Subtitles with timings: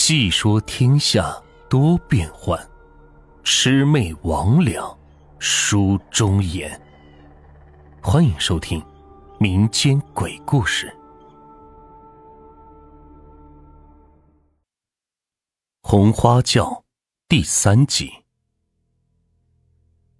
[0.00, 2.56] 细说天下多变幻，
[3.42, 4.96] 魑魅魍魉
[5.40, 6.80] 书中言。
[8.00, 8.80] 欢迎收听
[9.40, 10.86] 民间鬼故事
[15.82, 16.64] 《红花轿》
[17.28, 18.08] 第三集。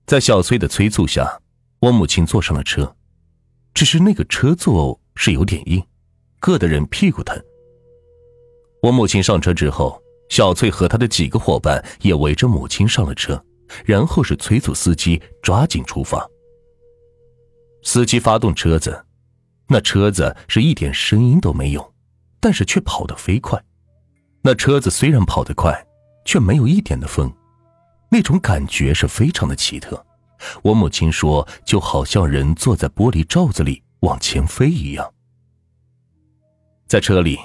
[0.07, 1.41] 在小崔的催促下，
[1.79, 2.97] 我母亲坐上了车，
[3.73, 5.87] 只是那个车座是有点硬，
[6.41, 7.41] 硌得人屁股疼。
[8.81, 13.43] 我母亲上车之后，小翠和他的几个伙伴也围着母亲上了车，
[13.85, 16.25] 然后是催促司机抓紧出发。
[17.83, 19.05] 司机发动车子，
[19.67, 21.93] 那车子是一点声音都没有，
[22.39, 23.61] 但是却跑得飞快。
[24.43, 25.87] 那车子虽然跑得快，
[26.25, 27.33] 却没有一点的风，
[28.11, 30.07] 那种感觉是非常的奇特。
[30.63, 35.13] 我母亲说，就好像人坐在玻璃罩子里往前飞一样。
[36.87, 37.41] 在车里。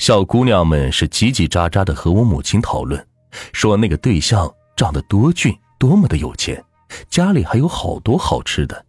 [0.00, 3.06] 小姑娘们是叽叽喳喳的和我母亲讨论，
[3.52, 6.64] 说那个对象长得多俊，多么的有钱，
[7.10, 8.86] 家里还有好多好吃的。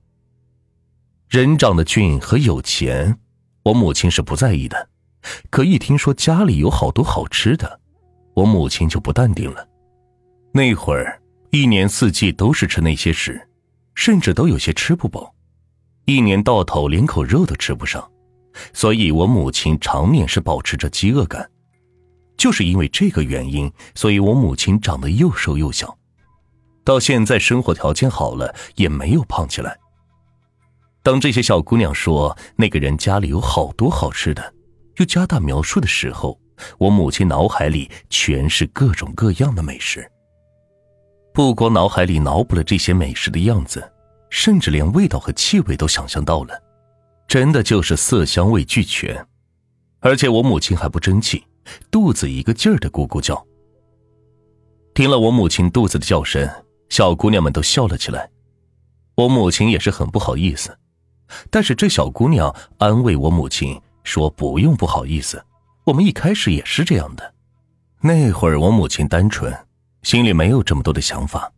[1.27, 3.19] 人长得俊和有钱，
[3.63, 4.88] 我母亲是不在意的，
[5.50, 7.81] 可一听说家里有好多好吃的，
[8.33, 9.67] 我母亲就不淡定了。
[10.53, 13.50] 那会儿一年四季都是吃那些食，
[13.95, 15.35] 甚至都有些吃不饱，
[16.05, 18.10] 一年到头连口肉都吃不上。
[18.73, 21.49] 所以，我母亲常年是保持着饥饿感，
[22.37, 25.97] 就是因为这个原因，所以我母亲长得又瘦又小，
[26.83, 29.77] 到现在生活条件好了，也没有胖起来。
[31.03, 34.53] 当这些小姑娘说那个人家里有好多好吃的，
[34.97, 36.39] 又加大描述的时候，
[36.77, 40.07] 我母亲脑海里全是各种各样的美食。
[41.33, 43.91] 不光脑海里脑补了这些美食的样子，
[44.29, 46.61] 甚至连味道和气味都想象到了。
[47.31, 49.25] 真的就是色香味俱全，
[50.01, 51.41] 而且我母亲还不争气，
[51.89, 53.47] 肚子一个劲儿的咕咕叫。
[54.93, 56.45] 听了我母亲肚子的叫声，
[56.89, 58.29] 小姑娘们都笑了起来。
[59.16, 60.78] 我母亲也是很不好意思，
[61.50, 65.41] 但是这小姑娘安慰我母亲说：“不用不好意思，
[65.85, 67.33] 我们一开始也是这样的。
[68.01, 69.57] 那会儿我母亲单纯，
[70.03, 71.50] 心里没有这么多的想法，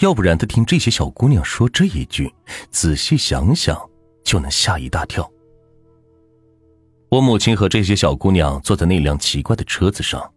[0.00, 2.30] 要不然她听这些小姑娘说这一句，
[2.70, 3.74] 仔细想想。”
[4.28, 5.26] 就能吓一大跳。
[7.08, 10.30] 我母亲和这些小姑娘坐在那辆奇怪的车子上，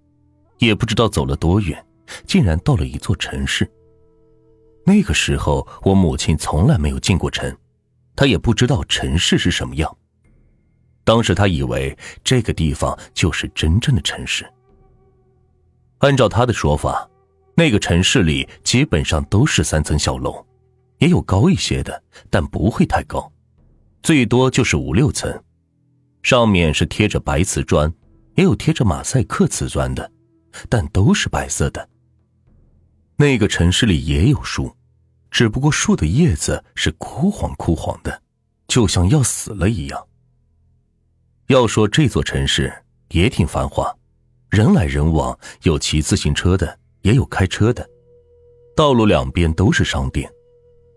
[0.60, 1.86] 也不知道走了多远，
[2.26, 3.70] 竟然到了一座城市。
[4.86, 7.54] 那个时候，我母亲从来没有进过城，
[8.16, 9.98] 她也不知道城市是什么样。
[11.04, 14.50] 当时她以为这个地方就是真正的城市。
[15.98, 17.10] 按照她的说法，
[17.56, 20.46] 那个城市里基本上都是三层小楼，
[21.00, 23.31] 也有高一些的，但不会太高。
[24.04, 25.44] 最多就是五六层，
[26.24, 27.94] 上面是贴着白瓷砖，
[28.36, 30.12] 也有贴着马赛克瓷砖的，
[30.68, 31.88] 但都是白色的。
[33.16, 34.76] 那个城市里也有树，
[35.30, 38.22] 只不过树的叶子是枯黄枯黄的，
[38.68, 40.08] 就像要死了一样。
[41.48, 42.74] 要说这座城市
[43.10, 43.96] 也挺繁华，
[44.50, 47.88] 人来人往，有骑自行车的，也有开车的，
[48.76, 50.28] 道路两边都是商店。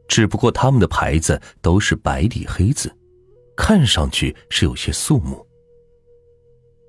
[0.09, 2.95] 只不过他们的牌子都是白底黑字，
[3.57, 5.47] 看上去是有些肃穆。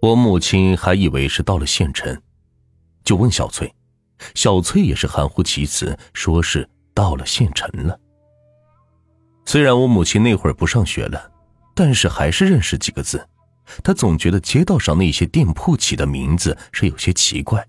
[0.01, 2.21] 我母亲还以为是到了县城，
[3.03, 3.73] 就问小翠，
[4.35, 7.99] 小翠也是含糊其辞，说是到了县城了。
[9.45, 11.31] 虽然我母亲那会儿不上学了，
[11.73, 13.27] 但是还是认识几个字。
[13.83, 17.67] 她总觉得街道上那些店铺起的名字是有些奇怪，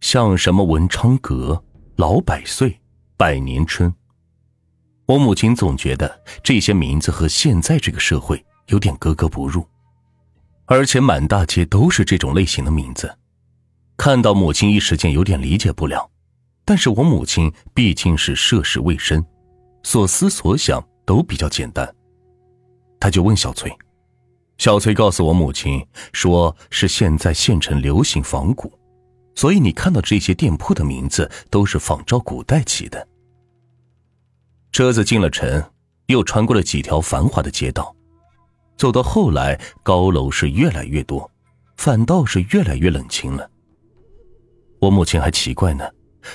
[0.00, 1.60] 像什么文昌阁、
[1.96, 2.78] 老百岁、
[3.16, 3.92] 百年春。
[5.06, 9.64] 我母亲总觉得这些名字和现在这个社会有点格格不入，
[10.64, 13.16] 而且满大街都是这种类型的名字，
[13.96, 16.10] 看到母亲一时间有点理解不了。
[16.64, 19.24] 但是我母亲毕竟是涉世未深，
[19.84, 21.88] 所思所想都比较简单，
[22.98, 23.72] 他就问小崔，
[24.58, 28.72] 小崔告诉我母亲，说是现在县城流行仿古，
[29.36, 33.06] 所以你看到这些店铺的名字都是仿照古代起的。
[34.76, 35.64] 车子进了城，
[36.08, 37.96] 又穿过了几条繁华的街道，
[38.76, 41.30] 走到后来，高楼是越来越多，
[41.78, 43.50] 反倒是越来越冷清了。
[44.78, 45.88] 我母亲还奇怪呢，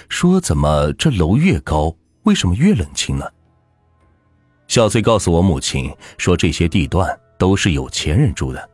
[0.09, 3.29] 说怎么这楼越高，为什么越冷清呢？
[4.67, 8.69] 小翠告诉我母亲说，这些地段都是有钱人住的，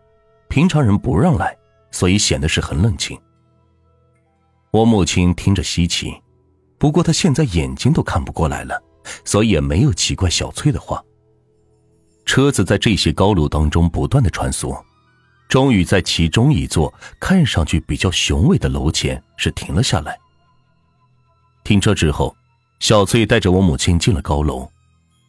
[0.48, 1.54] 平常人不让来，
[1.92, 3.20] 所以显得是很冷清。
[4.72, 6.14] 我母亲听着稀奇，
[6.78, 8.82] 不过她现在眼睛都看不过来了。
[9.26, 11.04] 所以也没有奇怪小翠的话。
[12.26, 14.78] 车子在这些高楼当中不断的穿梭，
[15.48, 20.18] 终于在其中一座看上去比较雄伟的楼前是停了下来。
[21.64, 22.36] 停车之后，
[22.80, 24.70] 小翠带着我母亲进了高楼。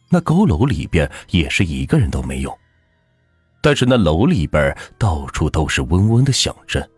[0.09, 2.57] 那高楼里边也是一个人都没有，
[3.61, 6.89] 但是那楼里边到处都是嗡嗡的响着，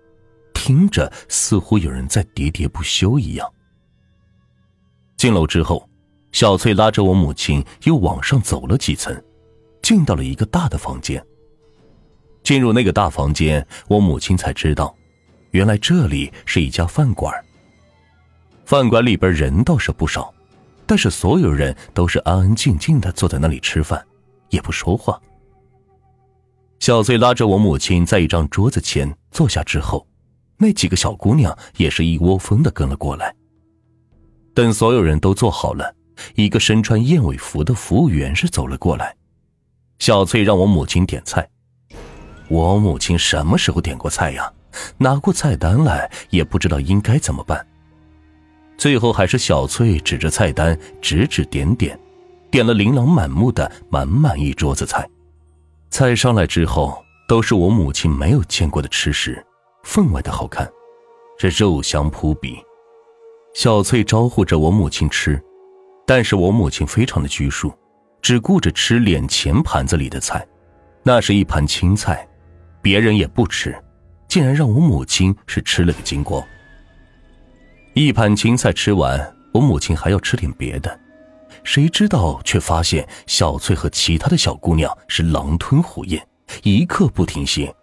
[0.53, 3.51] 听着似乎有人在喋喋不休一样。
[5.17, 5.87] 进楼之后，
[6.31, 9.15] 小翠拉着我母亲又往上走了几层，
[9.81, 11.23] 进到了一个大的房间。
[12.43, 14.95] 进入那个大房间，我母亲才知道，
[15.51, 17.33] 原来这里是一家饭馆。
[18.65, 20.33] 饭馆里边人倒是不少。
[20.83, 24.05] 但是所有人都是安安静静的坐在那里吃饭，
[24.49, 25.17] 也不说话。
[26.79, 30.05] 小翠拉着我母亲在一张桌子前坐下之后，
[30.57, 33.33] 那几个小姑娘也是一窝蜂的跟了过来。
[34.53, 35.95] 等所有人都坐好了，
[36.35, 39.15] 一个身穿燕尾服的服务员是走了过来。
[39.99, 41.47] 小翠让我母亲点菜，
[42.47, 44.51] 我母亲什么时候点过菜呀？
[44.97, 47.65] 拿过菜单来也不知道应该怎么办。
[48.77, 51.99] 最后还是小翠指着菜单指指点点，
[52.49, 55.07] 点了琳琅满目的满满一桌子菜。
[55.89, 59.45] 菜上来之后，都是我母亲没有见过的吃食，
[59.83, 60.67] 分外的好看，
[61.37, 62.57] 这肉香扑鼻。
[63.53, 65.39] 小翠招呼着我母亲吃，
[66.05, 67.73] 但是我母亲非常的拘束，
[68.21, 70.45] 只顾着吃脸前盘子里的菜，
[71.03, 72.27] 那是一盘青菜，
[72.81, 73.75] 别人也不吃，
[74.27, 76.43] 竟然让我母亲是吃了个精光。
[77.93, 80.99] 一盘青菜吃完，我母亲还要吃点别的，
[81.63, 86.25] 谁知道却发现小翠和其他的小姑娘是狼吞虎咽，
[86.63, 87.73] 一刻不停歇，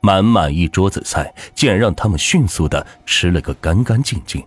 [0.00, 4.42] 满满一桌子菜竟然让他们迅速的吃了个干干净净。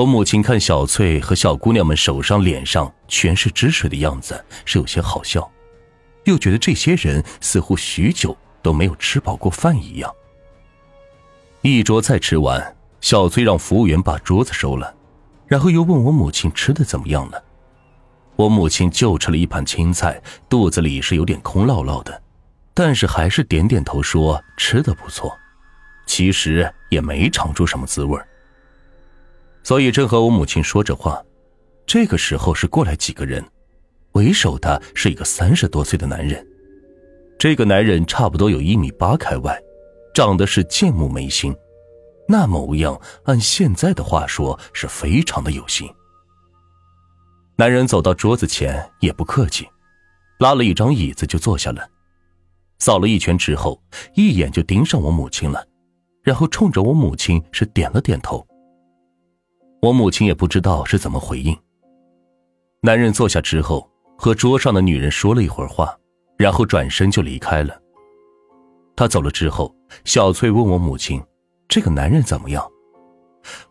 [0.00, 5.46] 我母亲看小翠和小姑娘们手上、脸上全是汁水的样子，是有些好笑，
[6.24, 10.10] 又觉得这些人似乎许久都没有吃饱过饭一样。
[11.60, 12.76] 一桌菜吃完。
[13.02, 14.94] 小翠让服务员把桌子收了，
[15.46, 17.42] 然后又问我母亲吃的怎么样了。
[18.36, 22.22] 我母亲就吃了一盘青菜，肚子里是有点空落落的，
[22.72, 25.34] 但是还是点点头说吃的不错。
[26.06, 28.18] 其实也没尝出什么滋味
[29.62, 31.22] 所以正和我母亲说着话，
[31.86, 33.44] 这个时候是过来几个人，
[34.12, 36.44] 为首的是一个三十多岁的男人。
[37.38, 39.58] 这个男人差不多有一米八开外，
[40.14, 41.54] 长得是剑目眉心。
[42.28, 45.88] 那模样，按现在的话说，是非常的有型。
[47.56, 49.68] 男人走到桌子前，也不客气，
[50.38, 51.86] 拉了一张椅子就坐下了，
[52.78, 53.82] 扫了一圈之后，
[54.14, 55.66] 一眼就盯上我母亲了，
[56.22, 58.46] 然后冲着我母亲是点了点头。
[59.82, 61.56] 我母亲也不知道是怎么回应。
[62.82, 65.96] 男人坐下之后，和桌上的女人说了一会儿话，
[66.36, 67.80] 然后转身就离开了。
[68.94, 69.74] 他走了之后，
[70.04, 71.22] 小翠问我母亲。
[71.68, 72.68] 这个男人怎么样？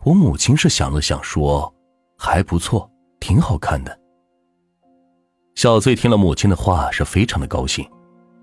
[0.04, 1.72] 我母亲是想了想，说
[2.18, 2.90] ：“还不错，
[3.20, 4.00] 挺好看的。”
[5.56, 7.86] 小翠听了母亲的话，是非常的高兴，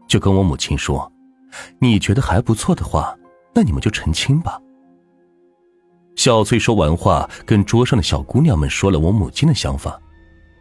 [0.07, 1.11] 就跟我母亲说
[1.81, 3.17] ：“你觉得还不错的话，
[3.55, 4.61] 那你们就成亲吧。”
[6.17, 10.01] 小翠说完话，跟桌上的小姑娘们说了我母亲的想法，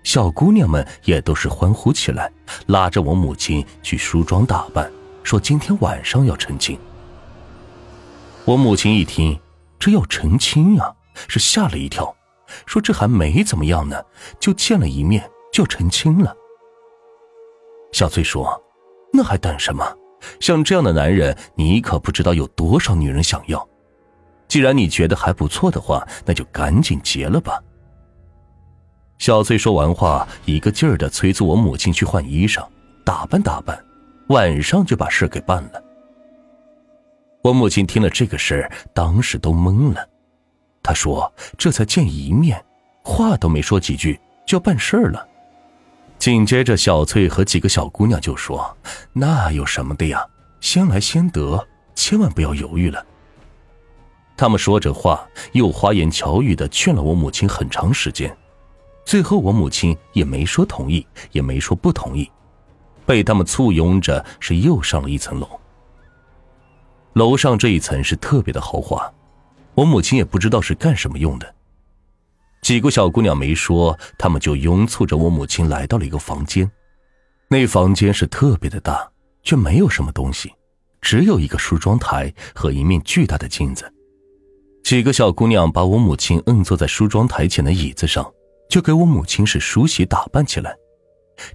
[0.04, 2.31] 小姑娘们也都是欢呼起来，
[2.68, 4.92] 拉着我母亲去梳妆打扮，
[5.24, 6.78] 说今天晚上要成亲。
[8.44, 9.39] 我母亲一听，
[9.80, 10.94] 这要成亲啊，
[11.27, 12.13] 是吓了一跳，
[12.65, 14.00] 说这还没怎么样呢，
[14.39, 16.36] 就见了一面就成亲了。
[17.94, 18.62] 小翠说
[19.13, 19.98] ：“那还等什么？
[20.41, 23.65] 像这样的男人，你可不知道有多少女人想要。
[24.48, 27.62] 既然你觉得还不错的话，那就赶紧结了吧。”
[29.18, 32.66] 小翠说完话，一个劲儿的催促我母亲去换衣裳、
[33.06, 33.82] 打扮打扮，
[34.28, 35.82] 晚上就把事给办了。
[37.42, 40.06] 我母亲听了这个事儿，当时都懵了。
[40.84, 42.64] 她说：“这才见一面，
[43.04, 45.28] 话都没说几句就要办事儿了。”
[46.20, 48.75] 紧接着，小翠和几个小姑娘就说
[49.14, 50.25] ：“那有什么的呀？
[50.60, 53.06] 先来先得，千万不要犹豫了。”
[54.38, 58.36] 他们说着话，又花言巧语的劝了我母亲很长时间，
[59.06, 62.30] 最后我母亲也没说同意，也没说不同意，
[63.06, 65.48] 被他们簇拥着是又上了一层楼。
[67.13, 69.10] 楼上这一层是特别的豪华，
[69.74, 71.56] 我母亲也不知道是干什么用的。
[72.62, 76.70] 几个小姑娘没说，他们就拥簇着我母亲来到了一个房间。
[77.48, 79.10] 那房间是特别的大，
[79.44, 80.51] 却没有什么东西，
[81.00, 83.89] 只有一个梳妆台和一面巨大的镜子。
[84.86, 88.32] 几个小姑娘把我母亲摁坐在梳妆台前的椅子上，
[88.70, 90.77] 就给我母亲是梳洗打扮起来。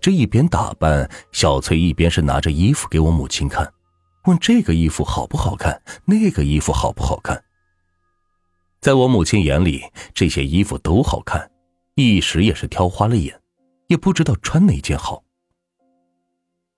[0.00, 3.72] 这一边打扮，小翠一边是拿着衣服给我母亲看。
[4.24, 7.40] 问这个衣服好不好看，那个衣服好不好看。
[8.80, 11.48] 在我母亲眼里，这些衣服都好看，
[11.94, 13.40] 一时也是挑花了眼，
[13.86, 15.22] 也不知道穿哪件好。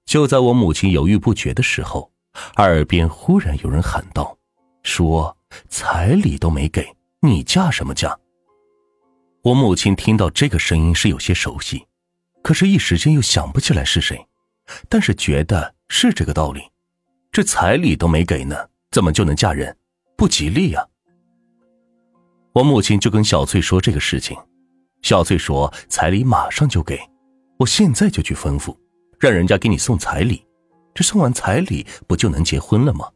[0.04, 2.12] 就在我母亲犹豫不决的时候，
[2.56, 4.37] 耳边忽然有人喊道
[4.85, 5.35] ：“说
[5.68, 8.18] 彩礼都没给你，嫁什么嫁？”
[9.42, 11.85] 我母亲听到这个声音是有些熟悉，
[12.42, 14.25] 可是，一时间又想不起来是谁，
[14.88, 16.62] 但是觉得是这个道理。
[17.30, 18.56] 这彩礼都没给呢，
[18.90, 19.76] 怎么就能嫁人？
[20.16, 20.87] 不吉利呀！
[22.52, 24.37] 我母亲就跟小翠说这个事情，
[25.00, 27.00] 小翠说彩礼马上就给，
[27.59, 28.76] 我现在就去吩咐，
[29.18, 30.47] 让人家给你送彩礼，
[30.94, 33.11] 这送完彩礼不就能结婚了吗？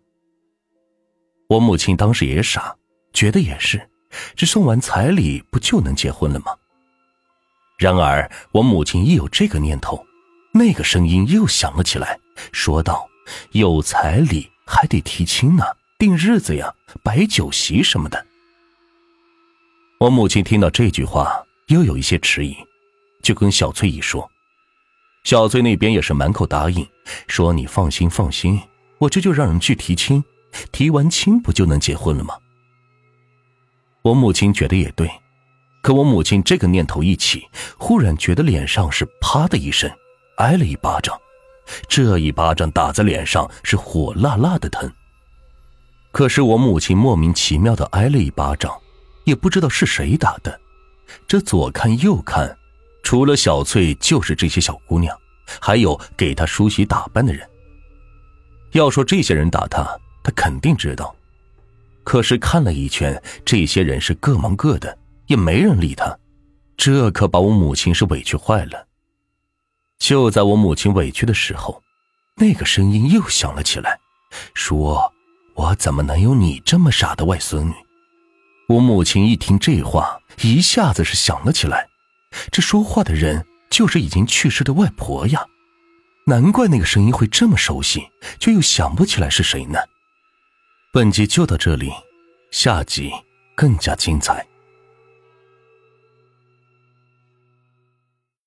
[1.49, 2.75] 我母亲当时也傻，
[3.12, 3.88] 觉得也是。
[4.35, 6.55] 这送完彩礼不就能结婚了吗？
[7.76, 10.05] 然而我母亲一有这个念头，
[10.53, 12.19] 那个声音又响了起来，
[12.53, 13.07] 说道
[13.53, 15.65] ：“有彩礼还得提亲呢，
[15.99, 16.73] 定日子呀，
[17.03, 18.26] 摆酒席什么的。”
[20.00, 22.57] 我母亲听到这句话，又有一些迟疑，
[23.23, 24.31] 就跟小翠一说。
[25.25, 26.87] 小翠那边也是满口答应，
[27.26, 28.59] 说：“你放心放心，
[28.99, 30.25] 我这就让人去提亲，
[30.73, 32.35] 提完亲不就能结婚了吗？”
[34.03, 35.11] 我母亲觉得也对，
[35.83, 39.91] 可我母亲这个念头一起，忽然觉得脸上是啪的一声，
[40.37, 41.19] 挨了一巴掌。
[41.89, 44.89] 这一巴掌打在脸上是火辣辣的疼。
[46.13, 48.73] 可是我母亲莫名其妙的挨了一巴掌，
[49.25, 50.61] 也不知道是谁打的。
[51.27, 52.57] 这左看右看，
[53.03, 55.19] 除了小翠，就是这些小姑娘，
[55.61, 57.45] 还有给她梳洗打扮的人。
[58.73, 59.85] 要说这些人打她，
[60.26, 61.14] 他肯定知道。
[62.02, 66.18] 可是看了一圈，这些人是各忙各的，也没人理他，
[66.76, 68.88] 这可把我母亲是委屈坏了。
[70.00, 71.80] 就在我母亲委屈的时候，
[72.37, 74.00] 那个声音又响了起来，
[74.52, 75.12] 说
[75.54, 77.75] ：“我怎么能有你这么傻的外孙女？”
[78.68, 81.88] 我母亲一听这话，一下子是想了起来，
[82.50, 85.47] 这说话的人就是已经去世的外婆呀，
[86.26, 88.09] 难怪那个声音会这么熟悉，
[88.40, 89.78] 却又想不起来是谁呢。
[90.97, 91.93] 本集就到这里，
[92.50, 93.12] 下集
[93.55, 94.43] 更加精彩。